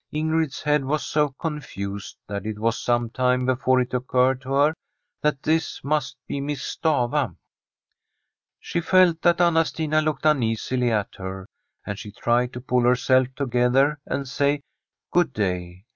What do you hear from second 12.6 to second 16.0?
pull herself together and say * Good day.'